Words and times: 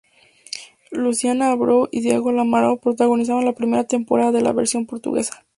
Luciana 0.89 1.51
Abreu 1.51 1.87
y 1.91 2.01
Diogo 2.01 2.31
Amaral 2.31 2.79
protagonizan 2.79 3.45
la 3.45 3.53
primera 3.53 3.83
temporada 3.83 4.31
de 4.31 4.41
la 4.41 4.51
versión 4.51 4.87
portuguesa. 4.87 5.45